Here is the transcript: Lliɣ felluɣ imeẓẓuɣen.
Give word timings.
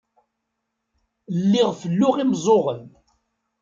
Lliɣ 1.41 1.69
felluɣ 1.81 2.15
imeẓẓuɣen. 2.17 2.81